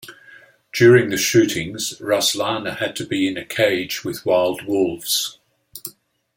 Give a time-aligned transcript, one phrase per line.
[0.73, 5.37] During the shootings, Ruslana had to be in a cage with wild wolves.